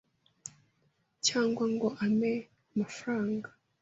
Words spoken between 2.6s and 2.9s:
ku